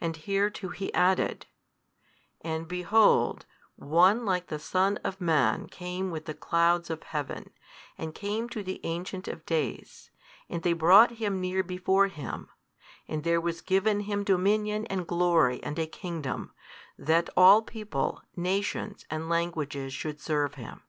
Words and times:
And 0.00 0.16
hereto 0.16 0.70
he 0.70 0.92
added, 0.94 1.46
And 2.40 2.66
behold 2.66 3.46
one 3.76 4.26
like 4.26 4.48
the 4.48 4.58
Son 4.58 4.96
of 5.04 5.20
Man 5.20 5.68
came 5.68 6.10
with 6.10 6.24
the 6.24 6.34
clouds 6.34 6.90
of 6.90 7.04
heaven, 7.04 7.50
and 7.96 8.16
came 8.16 8.48
to 8.48 8.64
the 8.64 8.80
Ancient 8.82 9.28
of 9.28 9.46
Days, 9.46 10.10
and 10.48 10.64
they 10.64 10.72
brought 10.72 11.12
Him 11.22 11.40
near 11.40 11.62
before 11.62 12.08
Him, 12.08 12.48
and 13.06 13.22
there 13.22 13.40
was 13.40 13.60
given 13.60 14.00
Him 14.00 14.24
dominion 14.24 14.86
and 14.86 15.06
glory 15.06 15.62
and 15.62 15.78
a 15.78 15.86
kingdom, 15.86 16.52
that 16.98 17.30
all 17.36 17.62
people, 17.62 18.22
nations, 18.34 19.04
and 19.08 19.28
languages 19.28 19.94
should 19.94 20.20
serve 20.20 20.54
Him. 20.54 20.82